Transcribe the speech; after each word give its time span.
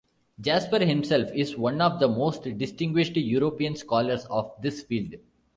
Jasper 0.39 0.83
himself 0.83 1.29
is 1.31 1.55
one 1.55 1.79
of 1.79 1.99
the 1.99 2.07
most 2.07 2.41
distinguished 2.57 3.15
European 3.17 3.75
scholars 3.75 4.25
of 4.31 4.51
this 4.59 4.81
field. 4.81 5.13